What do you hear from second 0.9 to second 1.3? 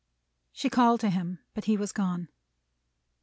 to